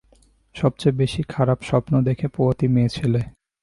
[0.55, 3.21] সবচেয়ে বেশি খারাপ স্বপ্ন দেখে পোয়াতি মেয়েছেলে।